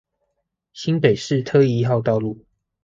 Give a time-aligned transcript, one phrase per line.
[0.73, 2.43] 新北市特一號道路